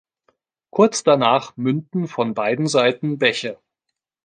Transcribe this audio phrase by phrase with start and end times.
[0.71, 3.59] Kurz danach münden von beiden Seiten Bäche.